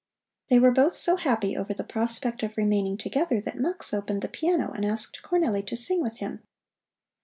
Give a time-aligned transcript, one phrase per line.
[0.47, 4.29] They were both so happy over the prospect of remaining together that Mux opened the
[4.29, 6.41] piano and asked Cornelli to sing with him.